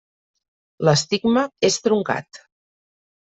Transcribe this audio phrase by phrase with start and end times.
[0.87, 2.41] L'estigma és truncat.